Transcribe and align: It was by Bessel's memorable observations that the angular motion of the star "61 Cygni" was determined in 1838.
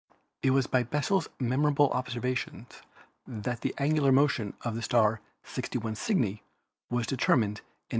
It 0.41 0.49
was 0.49 0.65
by 0.65 0.81
Bessel's 0.81 1.27
memorable 1.39 1.91
observations 1.91 2.81
that 3.27 3.61
the 3.61 3.75
angular 3.77 4.11
motion 4.11 4.55
of 4.61 4.73
the 4.73 4.81
star 4.81 5.21
"61 5.43 5.93
Cygni" 5.93 6.41
was 6.89 7.05
determined 7.05 7.59
in 7.59 7.63
1838. 7.63 7.63